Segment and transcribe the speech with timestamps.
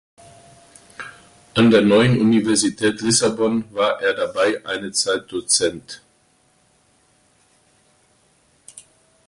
[1.53, 6.01] An der Neuen Universität Lissabon war er dabei eine Zeit Dozent.